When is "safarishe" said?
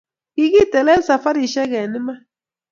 1.07-1.63